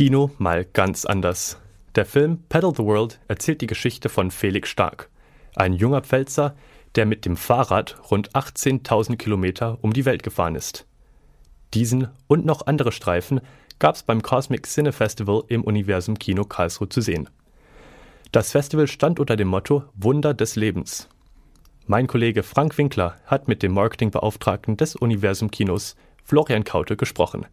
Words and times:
Kino 0.00 0.30
mal 0.38 0.64
ganz 0.64 1.04
anders. 1.04 1.60
Der 1.94 2.06
Film 2.06 2.42
Paddle 2.48 2.72
the 2.74 2.84
World 2.84 3.20
erzählt 3.28 3.60
die 3.60 3.66
Geschichte 3.66 4.08
von 4.08 4.30
Felix 4.30 4.70
Stark, 4.70 5.10
ein 5.56 5.74
junger 5.74 6.00
Pfälzer, 6.00 6.56
der 6.94 7.04
mit 7.04 7.26
dem 7.26 7.36
Fahrrad 7.36 7.98
rund 8.10 8.30
18.000 8.30 9.16
Kilometer 9.16 9.76
um 9.82 9.92
die 9.92 10.06
Welt 10.06 10.22
gefahren 10.22 10.54
ist. 10.54 10.86
Diesen 11.74 12.08
und 12.28 12.46
noch 12.46 12.66
andere 12.66 12.92
Streifen 12.92 13.42
gab 13.78 13.94
es 13.94 14.02
beim 14.02 14.22
Cosmic 14.22 14.66
Cine 14.66 14.92
Festival 14.92 15.42
im 15.48 15.64
Universum 15.64 16.18
Kino 16.18 16.44
Karlsruhe 16.44 16.88
zu 16.88 17.02
sehen. 17.02 17.28
Das 18.32 18.52
Festival 18.52 18.86
stand 18.86 19.20
unter 19.20 19.36
dem 19.36 19.48
Motto 19.48 19.84
Wunder 19.92 20.32
des 20.32 20.56
Lebens. 20.56 21.10
Mein 21.86 22.06
Kollege 22.06 22.42
Frank 22.42 22.78
Winkler 22.78 23.16
hat 23.26 23.48
mit 23.48 23.62
dem 23.62 23.74
Marketingbeauftragten 23.74 24.78
des 24.78 24.96
Universum 24.96 25.50
Kinos, 25.50 25.94
Florian 26.24 26.64
Kaute, 26.64 26.96
gesprochen. 26.96 27.44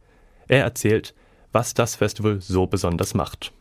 Er 0.48 0.64
erzählt, 0.64 1.14
was 1.52 1.74
das 1.74 1.96
Festival 1.96 2.40
so 2.42 2.68
besonders 2.68 3.14
macht. 3.14 3.52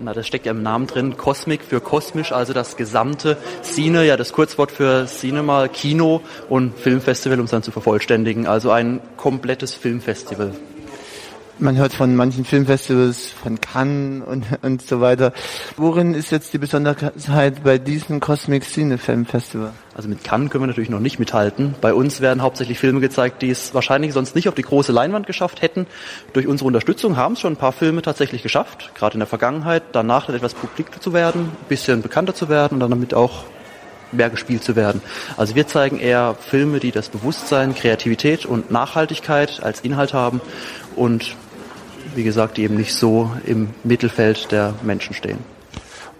Na, 0.00 0.12
das 0.12 0.26
steckt 0.26 0.46
ja 0.46 0.52
im 0.52 0.62
Namen 0.62 0.86
drin, 0.86 1.16
Cosmic 1.16 1.62
für 1.62 1.80
kosmisch, 1.80 2.32
also 2.32 2.52
das 2.52 2.76
gesamte 2.76 3.36
Cine, 3.62 4.04
ja 4.04 4.16
das 4.16 4.32
Kurzwort 4.32 4.72
für 4.72 5.06
Cinema, 5.06 5.68
Kino 5.68 6.22
und 6.48 6.76
Filmfestival, 6.76 7.38
um 7.38 7.44
es 7.44 7.50
dann 7.52 7.62
zu 7.62 7.70
vervollständigen. 7.70 8.46
Also 8.46 8.70
ein 8.70 9.00
komplettes 9.16 9.74
Filmfestival. 9.74 10.54
Man 11.62 11.76
hört 11.76 11.92
von 11.92 12.16
manchen 12.16 12.44
Filmfestivals, 12.44 13.28
von 13.28 13.60
Cannes 13.60 14.26
und, 14.26 14.46
und 14.62 14.82
so 14.82 15.00
weiter. 15.00 15.32
Worin 15.76 16.12
ist 16.12 16.32
jetzt 16.32 16.52
die 16.52 16.58
Besonderheit 16.58 17.62
bei 17.62 17.78
diesem 17.78 18.18
Cosmic 18.18 18.64
Cine 18.64 18.98
Film 18.98 19.26
Festival? 19.26 19.70
Also 19.94 20.08
mit 20.08 20.24
Cannes 20.24 20.50
können 20.50 20.64
wir 20.64 20.66
natürlich 20.66 20.90
noch 20.90 20.98
nicht 20.98 21.20
mithalten. 21.20 21.76
Bei 21.80 21.94
uns 21.94 22.20
werden 22.20 22.42
hauptsächlich 22.42 22.80
Filme 22.80 22.98
gezeigt, 22.98 23.42
die 23.42 23.50
es 23.50 23.74
wahrscheinlich 23.74 24.12
sonst 24.12 24.34
nicht 24.34 24.48
auf 24.48 24.56
die 24.56 24.62
große 24.62 24.90
Leinwand 24.90 25.28
geschafft 25.28 25.62
hätten. 25.62 25.86
Durch 26.32 26.48
unsere 26.48 26.66
Unterstützung 26.66 27.16
haben 27.16 27.34
es 27.34 27.40
schon 27.40 27.52
ein 27.52 27.58
paar 27.58 27.70
Filme 27.70 28.02
tatsächlich 28.02 28.42
geschafft, 28.42 28.90
gerade 28.96 29.14
in 29.14 29.20
der 29.20 29.28
Vergangenheit, 29.28 29.84
danach 29.92 30.26
dann 30.26 30.34
etwas 30.34 30.54
publik 30.54 31.00
zu 31.00 31.12
werden, 31.12 31.42
ein 31.42 31.68
bisschen 31.68 32.02
bekannter 32.02 32.34
zu 32.34 32.48
werden 32.48 32.74
und 32.74 32.80
dann 32.80 32.90
damit 32.90 33.14
auch 33.14 33.44
mehr 34.10 34.30
gespielt 34.30 34.64
zu 34.64 34.74
werden. 34.74 35.00
Also 35.36 35.54
wir 35.54 35.68
zeigen 35.68 36.00
eher 36.00 36.34
Filme, 36.34 36.80
die 36.80 36.90
das 36.90 37.08
Bewusstsein, 37.08 37.72
Kreativität 37.72 38.46
und 38.46 38.72
Nachhaltigkeit 38.72 39.62
als 39.62 39.80
Inhalt 39.82 40.12
haben 40.12 40.40
und 40.96 41.36
wie 42.14 42.24
gesagt, 42.24 42.56
die 42.56 42.62
eben 42.62 42.76
nicht 42.76 42.94
so 42.94 43.30
im 43.46 43.70
Mittelfeld 43.84 44.52
der 44.52 44.74
Menschen 44.82 45.14
stehen. 45.14 45.38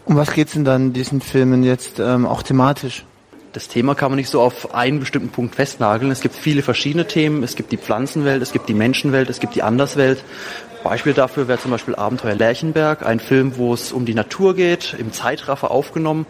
Um 0.04 0.16
was 0.16 0.32
geht 0.32 0.48
es 0.48 0.54
denn 0.54 0.64
dann 0.64 0.86
in 0.86 0.92
diesen 0.92 1.20
Filmen 1.20 1.62
jetzt 1.62 2.00
ähm, 2.00 2.26
auch 2.26 2.42
thematisch? 2.42 3.04
Das 3.52 3.68
Thema 3.68 3.94
kann 3.94 4.10
man 4.10 4.16
nicht 4.16 4.30
so 4.30 4.40
auf 4.40 4.74
einen 4.74 4.98
bestimmten 4.98 5.28
Punkt 5.28 5.54
festnageln. 5.54 6.10
Es 6.10 6.22
gibt 6.22 6.34
viele 6.34 6.62
verschiedene 6.62 7.06
Themen. 7.06 7.42
Es 7.42 7.54
gibt 7.54 7.70
die 7.70 7.76
Pflanzenwelt, 7.76 8.42
es 8.42 8.52
gibt 8.52 8.68
die 8.68 8.74
Menschenwelt, 8.74 9.28
es 9.28 9.40
gibt 9.40 9.54
die 9.54 9.62
Anderswelt. 9.62 10.24
Beispiel 10.82 11.12
dafür 11.12 11.48
wäre 11.48 11.60
zum 11.60 11.70
Beispiel 11.70 11.94
Abenteuer 11.94 12.34
Lerchenberg, 12.34 13.06
ein 13.06 13.20
Film, 13.20 13.56
wo 13.56 13.74
es 13.74 13.92
um 13.92 14.04
die 14.04 14.14
Natur 14.14 14.56
geht, 14.56 14.96
im 14.98 15.12
Zeitraffer 15.12 15.70
aufgenommen, 15.70 16.26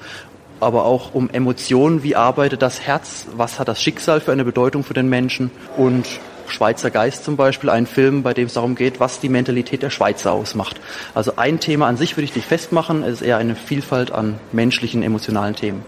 aber 0.61 0.85
auch 0.85 1.15
um 1.15 1.31
Emotionen. 1.31 2.03
Wie 2.03 2.17
arbeitet 2.17 2.61
das 2.61 2.81
Herz? 2.81 3.27
Was 3.37 3.59
hat 3.59 3.69
das 3.69 3.81
Schicksal 3.81 4.21
für 4.21 4.33
eine 4.33 4.45
Bedeutung 4.45 4.85
für 4.85 4.95
den 4.95 5.09
Menschen? 5.09 5.51
Und 5.77 6.07
Schweizer 6.47 6.91
Geist 6.91 7.25
zum 7.25 7.37
Beispiel, 7.37 7.71
ein 7.71 7.87
Film, 7.87 8.23
bei 8.23 8.35
dem 8.35 8.47
es 8.47 8.55
darum 8.55 8.75
geht, 8.75 9.01
was 9.01 9.21
die 9.21 9.29
Mentalität 9.29 9.83
der 9.83 9.91
Schweizer 9.91 10.33
ausmacht. 10.33 10.81
Also 11.15 11.35
ein 11.37 11.61
Thema 11.61 11.87
an 11.87 11.97
sich 11.97 12.17
würde 12.17 12.25
ich 12.25 12.35
nicht 12.35 12.47
festmachen, 12.47 13.03
es 13.03 13.21
ist 13.21 13.23
eher 13.23 13.39
eine 13.39 13.55
Vielfalt 13.55 14.13
an 14.13 14.39
menschlichen, 14.53 15.03
emotionalen 15.03 15.55
Themen. 15.55 15.85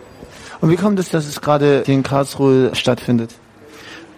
Und 0.60 0.70
wie 0.70 0.77
kommt 0.77 0.98
es, 0.98 1.10
dass 1.10 1.27
es 1.27 1.41
gerade 1.41 1.82
hier 1.84 1.94
in 1.94 2.02
Karlsruhe 2.02 2.75
stattfindet? 2.75 3.34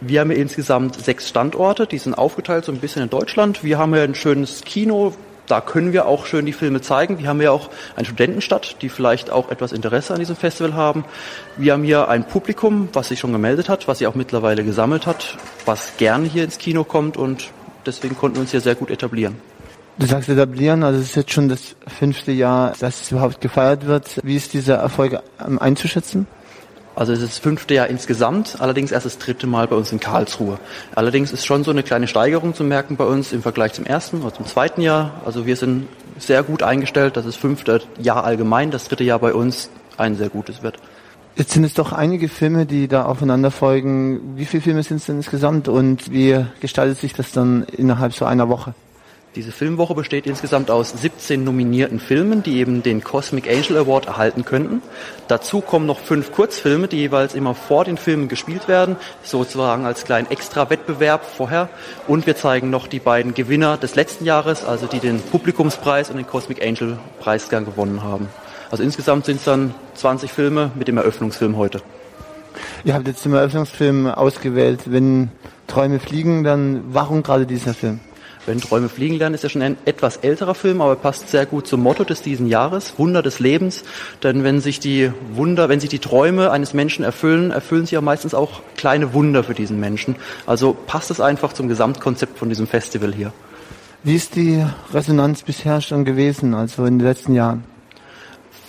Wir 0.01 0.21
haben 0.21 0.31
insgesamt 0.31 1.03
sechs 1.03 1.29
Standorte, 1.29 1.87
die 1.87 1.99
sind 1.99 2.15
aufgeteilt 2.15 2.67
so 2.67 2.73
ein 2.73 2.79
bisschen 2.79 3.03
in 3.03 3.11
Deutschland. 3.11 3.65
Wir 3.65 3.79
haben 3.79 3.95
ja 3.95 4.03
ein 4.03 4.15
schönes 4.15 4.61
Kino, 4.63 5.15
da 5.47 5.61
können 5.61 5.93
wir 5.93 6.07
auch 6.07 6.27
schön 6.27 6.47
die 6.47 6.53
Filme 6.53 6.81
zeigen. 6.81 7.19
Wir 7.19 7.29
haben 7.29 7.41
ja 7.41 7.51
auch 7.51 7.71
eine 7.95 8.05
Studentenstadt, 8.05 8.83
die 8.83 8.89
vielleicht 8.89 9.31
auch 9.31 9.51
etwas 9.51 9.73
Interesse 9.73 10.13
an 10.13 10.19
diesem 10.19 10.37
Festival 10.37 10.75
haben. 10.75 11.05
Wir 11.57 11.73
haben 11.73 11.85
hier 11.85 12.09
ein 12.09 12.27
Publikum, 12.27 12.89
was 12.93 13.09
sich 13.09 13.21
schon 13.21 13.33
gemeldet 13.33 13.69
hat, 13.69 13.89
was 13.89 13.99
sich 13.99 14.07
auch 14.07 14.15
mittlerweile 14.15 14.65
gesammelt 14.65 15.07
hat, 15.07 15.37
was 15.65 15.97
gerne 15.97 16.27
hier 16.27 16.45
ins 16.45 16.59
Kino 16.59 16.85
kommt 16.85 17.17
und 17.17 17.51
deswegen 17.85 18.17
konnten 18.17 18.37
wir 18.37 18.43
uns 18.43 18.51
hier 18.51 18.61
sehr 18.61 18.75
gut 18.75 18.91
etablieren. 18.91 19.37
Du 19.99 20.07
sagst 20.07 20.29
etablieren, 20.29 20.83
also 20.83 21.01
es 21.01 21.07
ist 21.07 21.17
jetzt 21.17 21.33
schon 21.33 21.49
das 21.49 21.75
fünfte 21.87 22.31
Jahr, 22.31 22.75
dass 22.81 23.01
es 23.01 23.13
überhaupt 23.13 23.41
gefeiert 23.41 23.87
wird. 23.87 24.21
Wie 24.23 24.37
ist 24.37 24.53
dieser 24.53 24.75
Erfolg 24.77 25.23
einzuschätzen? 25.39 26.27
Also 26.97 27.13
es 27.13 27.21
ist 27.21 27.33
das 27.33 27.39
fünfte 27.39 27.75
Jahr 27.75 27.89
insgesamt, 27.89 28.57
allerdings 28.59 28.91
erst 28.91 29.05
das 29.05 29.19
dritte 29.19 29.47
Mal 29.47 29.69
bei 29.69 29.77
uns 29.77 29.93
in 29.93 30.01
Karlsruhe. 30.01 30.59
Allerdings 30.95 31.31
ist 31.31 31.45
schon 31.45 31.63
so 31.63 31.71
eine 31.71 31.83
kleine 31.83 32.09
Steigerung 32.09 32.55
zu 32.55 32.65
merken 32.65 32.97
bei 32.97 33.05
uns 33.05 33.33
im 33.33 33.43
Vergleich 33.43 33.75
zum 33.75 33.85
ersten 33.85 34.23
oder 34.23 34.33
zum 34.33 34.47
zweiten 34.47 34.81
Jahr. 34.81 35.21
Also 35.27 35.45
wir 35.45 35.57
sind 35.57 35.89
sehr 36.19 36.43
gut 36.43 36.63
eingestellt, 36.63 37.19
das 37.19 37.37
fünfte 37.37 37.83
Jahr 38.01 38.25
allgemein, 38.25 38.71
das 38.71 38.89
dritte 38.89 39.05
Jahr 39.05 39.19
bei 39.19 39.35
uns 39.35 39.69
ein 39.99 40.17
sehr 40.17 40.31
gutes 40.31 40.63
wird. 40.63 40.79
Jetzt 41.37 41.51
sind 41.51 41.65
es 41.65 41.75
doch 41.75 41.93
einige 41.93 42.31
Filme, 42.31 42.65
die 42.65 42.89
da 42.89 43.05
aufeinander 43.05 43.51
folgen. 43.51 44.39
Wie 44.39 44.47
viele 44.47 44.63
Filme 44.63 44.83
sind 44.83 44.97
es 44.97 45.05
denn 45.05 45.17
insgesamt 45.17 45.69
und 45.69 46.11
wie 46.11 46.47
gestaltet 46.61 46.97
sich 46.97 47.13
das 47.13 47.31
dann 47.31 47.65
innerhalb 47.65 48.15
so 48.15 48.25
einer 48.25 48.49
Woche? 48.49 48.73
Diese 49.37 49.53
Filmwoche 49.53 49.95
besteht 49.95 50.27
insgesamt 50.27 50.71
aus 50.71 50.95
17 50.97 51.45
nominierten 51.45 52.01
Filmen, 52.01 52.43
die 52.43 52.57
eben 52.57 52.83
den 52.83 53.05
Cosmic 53.05 53.47
Angel 53.47 53.77
Award 53.77 54.07
erhalten 54.07 54.47
könnten. 54.47 54.81
Dazu 55.29 55.61
kommen 55.61 55.85
noch 55.85 55.99
fünf 55.99 56.33
Kurzfilme, 56.33 56.89
die 56.89 56.97
jeweils 56.97 57.35
immer 57.35 57.55
vor 57.55 57.85
den 57.85 57.99
Filmen 57.99 58.29
gespielt 58.29 58.67
werden, 58.67 58.97
sozusagen 59.23 59.85
als 59.85 60.05
kleinen 60.05 60.31
Extra-Wettbewerb 60.31 61.27
vorher. 61.27 61.69
Und 62.09 62.27
wir 62.27 62.35
zeigen 62.35 62.71
noch 62.71 62.87
die 62.87 62.99
beiden 62.99 63.35
Gewinner 63.35 63.77
des 63.77 63.95
letzten 63.95 64.25
Jahres, 64.25 64.65
also 64.65 64.87
die 64.87 65.01
den 65.01 65.21
Publikumspreis 65.21 66.09
und 66.09 66.17
den 66.17 66.27
Cosmic 66.27 66.65
Angel 66.65 66.99
Preisgang 67.21 67.67
gewonnen 67.67 68.03
haben. 68.03 68.29
Also 68.71 68.83
insgesamt 68.83 69.27
sind 69.27 69.37
es 69.37 69.45
dann 69.45 69.75
20 69.97 70.33
Filme 70.33 70.71
mit 70.77 70.89
dem 70.89 70.97
Eröffnungsfilm 70.97 71.59
heute. 71.59 71.83
Ihr 72.85 72.95
habt 72.95 73.07
jetzt 73.07 73.23
den 73.27 73.35
Eröffnungsfilm 73.35 74.07
ausgewählt. 74.07 74.85
Wenn 74.87 75.29
Träume 75.67 75.99
fliegen, 76.01 76.43
dann 76.43 76.85
warum 76.89 77.23
gerade 77.23 77.45
dieser 77.45 77.75
Film? 77.75 78.01
Wenn 78.47 78.61
Träume 78.61 78.89
fliegen 78.89 79.17
lernen, 79.17 79.35
ist 79.35 79.43
ja 79.43 79.51
schon 79.51 79.63
ein 79.63 79.77
etwas 79.87 80.19
älterer 80.19 80.55
Film, 80.55 80.81
aber 80.81 80.95
passt 80.95 81.29
sehr 81.31 81.47
gut 81.47 81.67
zum 81.67 81.83
Motto 81.83 82.05
des 82.05 82.23
diesen 82.23 82.47
Jahres, 82.47 82.95
Wunder 82.97 83.21
des 83.21 83.41
Lebens. 83.41 83.83
Denn 84.23 84.45
wenn 84.45 84.61
sich 84.61 84.79
die 84.79 85.11
Wunder, 85.33 85.69
wenn 85.69 85.81
sich 85.81 85.91
die 85.91 85.99
Träume 85.99 86.53
eines 86.53 86.73
Menschen 86.73 87.05
erfüllen, 87.05 87.51
erfüllen 87.51 87.83
sich 87.83 87.93
ja 87.93 88.01
meistens 88.01 88.35
auch 88.35 88.63
kleine 88.77 89.13
Wunder 89.13 89.43
für 89.43 89.55
diesen 89.55 89.81
Menschen. 89.81 90.15
Also 90.47 90.77
passt 90.87 91.11
es 91.11 91.21
einfach 91.21 91.53
zum 91.55 91.67
Gesamtkonzept 91.67 92.39
von 92.39 92.49
diesem 92.49 92.69
Festival 92.69 93.13
hier. 93.13 93.33
Wie 94.05 94.15
ist 94.15 94.37
die 94.37 94.65
Resonanz 94.95 95.43
bisher 95.43 95.81
schon 95.81 96.05
gewesen, 96.05 96.55
also 96.55 96.85
in 96.85 97.01
den 97.01 97.07
letzten 97.07 97.35
Jahren? 97.35 97.76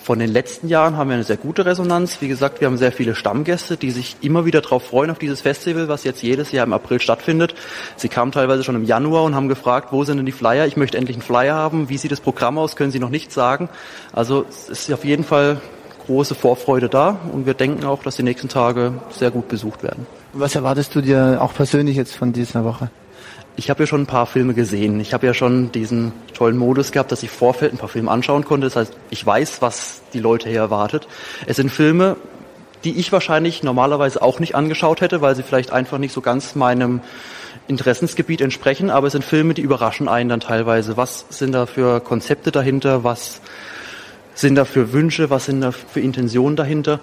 Von 0.08 0.20
den 0.20 0.32
letzten 0.32 0.70
Jahren 0.70 0.96
haben 0.96 1.10
wir 1.10 1.16
eine 1.16 1.26
sehr 1.26 1.36
gute 1.36 1.66
Resonanz. 1.66 2.22
Wie 2.22 2.30
gesagt, 2.30 2.62
wir 2.62 2.68
haben 2.68 2.78
sehr 2.78 2.94
viele 2.94 3.14
Stammgäste, 3.14 3.76
die 3.76 3.92
sich 3.92 4.16
immer 4.22 4.46
wieder 4.46 4.62
darauf 4.62 4.84
freuen, 4.84 5.12
auf 5.12 5.20
dieses 5.20 5.42
Festival, 5.42 5.90
was 5.90 6.06
jetzt 6.06 6.24
jedes 6.24 6.54
Jahr 6.54 6.66
im 6.66 6.72
April 6.72 7.02
stattfindet. 7.02 7.56
Sie 7.98 8.08
kamen 8.08 8.32
teilweise 8.32 8.64
schon 8.64 8.76
im 8.76 8.86
Januar 8.86 9.26
und 9.26 9.36
haben 9.36 9.50
gefragt, 9.50 9.90
wo 9.92 10.06
sind 10.06 10.16
denn 10.16 10.26
die 10.26 10.32
Flyer? 10.32 10.66
Ich 10.66 10.78
möchte 10.78 10.98
endlich 10.98 11.18
einen 11.18 11.24
Flyer 11.24 11.56
haben. 11.56 11.90
Wie 11.90 11.98
sieht 11.98 12.14
das 12.14 12.22
Programm 12.22 12.58
aus? 12.58 12.78
Können 12.78 12.92
Sie 12.92 13.02
noch 13.02 13.10
nicht 13.10 13.34
sagen. 13.34 13.68
Also 14.14 14.46
es 14.48 14.70
ist 14.70 14.94
auf 14.94 15.04
jeden 15.04 15.26
Fall 15.26 15.60
große 16.06 16.36
Vorfreude 16.36 16.88
da 16.88 17.20
und 17.34 17.46
wir 17.46 17.54
denken 17.54 17.84
auch, 17.84 18.02
dass 18.02 18.16
die 18.16 18.24
nächsten 18.24 18.48
Tage 18.48 18.94
sehr 19.10 19.30
gut 19.30 19.50
besucht 19.50 19.84
werden. 19.84 20.08
Was 20.32 20.56
erwartest 20.56 20.96
du 20.96 21.02
dir 21.02 21.40
auch 21.42 21.54
persönlich 21.54 21.98
jetzt 21.98 22.16
von 22.16 22.32
dieser 22.32 22.64
Woche? 22.64 22.92
Ich 23.60 23.72
habe 23.72 23.82
ja 23.84 23.88
schon 23.88 24.02
ein 24.02 24.06
paar 24.06 24.28
Filme 24.28 24.54
gesehen. 24.54 25.00
Ich 25.00 25.16
habe 25.16 25.26
ja 25.26 25.34
schon 25.34 25.72
diesen 25.72 26.14
tollen 26.36 26.58
Modus 26.58 26.92
gehabt, 26.92 27.12
dass 27.12 27.24
ich 27.24 27.32
Vorfeld 27.32 27.74
ein 27.74 27.80
paar 27.80 27.90
Filme 27.90 28.12
anschauen 28.12 28.46
konnte. 28.46 28.68
Das 28.68 28.76
heißt, 28.76 28.94
ich 29.10 29.26
weiß, 29.26 29.64
was 29.64 30.02
die 30.14 30.20
Leute 30.20 30.48
hier 30.48 30.60
erwartet. 30.60 31.08
Es 31.48 31.56
sind 31.56 31.72
Filme, 31.72 32.18
die 32.84 33.00
ich 33.00 33.12
wahrscheinlich 33.12 33.64
normalerweise 33.64 34.22
auch 34.22 34.40
nicht 34.40 34.54
angeschaut 34.54 35.02
hätte, 35.02 35.22
weil 35.22 35.36
sie 35.36 35.42
vielleicht 35.42 35.72
einfach 35.72 35.98
nicht 35.98 36.14
so 36.14 36.22
ganz 36.22 36.54
meinem 36.54 37.02
Interessensgebiet 37.68 38.42
entsprechen. 38.42 38.92
Aber 38.92 39.08
es 39.08 39.14
sind 39.14 39.26
Filme, 39.26 39.56
die 39.56 39.64
überraschen 39.64 40.08
einen 40.08 40.30
dann 40.30 40.40
teilweise. 40.40 40.96
Was 40.96 41.26
sind 41.30 41.54
da 41.54 41.66
für 41.66 42.00
Konzepte 42.00 42.52
dahinter? 42.52 43.04
Was 43.04 43.42
sind 44.36 44.54
da 44.54 44.66
für 44.66 44.94
Wünsche? 44.94 45.32
Was 45.32 45.46
sind 45.46 45.62
da 45.62 45.72
für 45.72 46.00
Intentionen 46.00 46.56
dahinter? 46.56 47.00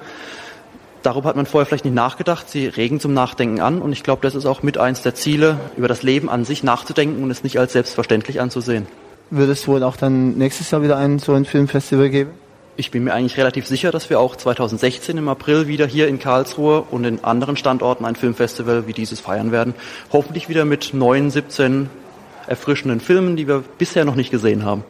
Darüber 1.05 1.29
hat 1.29 1.37
man 1.37 1.45
vorher 1.45 1.67
vielleicht 1.67 1.85
nicht 1.85 1.95
nachgedacht. 1.95 2.49
Sie 2.49 2.67
regen 2.67 2.99
zum 2.99 3.13
Nachdenken 3.13 3.61
an 3.61 3.83
und 3.83 3.93
ich 3.93 4.03
glaube, 4.03 4.23
das 4.23 4.35
ist 4.35 4.47
auch 4.47 4.63
mit 4.63 4.79
eins 4.79 5.03
der 5.03 5.15
Ziele, 5.15 5.61
über 5.77 5.87
das 5.87 6.03
Leben 6.03 6.31
an 6.31 6.47
sich 6.47 6.63
nachzudenken 6.63 7.23
und 7.23 7.31
es 7.31 7.45
nicht 7.45 7.59
als 7.59 7.75
selbstverständlich 7.75 8.41
anzusehen. 8.41 8.87
Wird 9.29 9.51
es 9.51 9.69
wohl 9.69 9.83
auch 9.83 9.97
dann 9.97 10.39
nächstes 10.39 10.71
Jahr 10.71 10.83
wieder 10.83 10.97
ein 10.97 11.19
so 11.19 11.35
ein 11.35 11.45
Filmfestival 11.45 12.09
geben? 12.09 12.31
Ich 12.77 12.91
bin 12.91 13.05
mir 13.05 13.13
eigentlich 13.13 13.37
relativ 13.37 13.67
sicher, 13.67 13.91
dass 13.91 14.09
wir 14.09 14.19
auch 14.19 14.35
2016 14.35 15.19
im 15.19 15.29
April 15.29 15.69
wieder 15.69 15.87
hier 15.87 16.09
in 16.09 16.19
Karlsruhe 16.19 16.81
und 16.91 17.05
in 17.05 17.23
anderen 17.23 17.59
Standorten 17.59 18.07
ein 18.07 18.17
Filmfestival 18.17 18.87
wie 18.87 18.95
dieses 18.95 19.21
feiern 19.21 19.53
werden. 19.53 19.75
Hoffentlich 20.11 20.49
wieder 20.49 20.65
mit 20.65 20.95
neuen 20.95 21.31
17 21.31 21.91
erfrischenden 22.47 23.01
Filmen, 23.01 23.37
die 23.37 23.47
wir 23.47 23.63
bisher 23.77 24.07
noch 24.07 24.15
nicht 24.15 24.31
gesehen 24.31 24.65
haben. 24.65 24.85